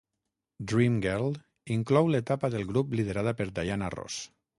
[0.69, 1.35] "Dreamgirl"
[1.75, 4.17] inclou l'etapa del grup liderada per Diana Ross.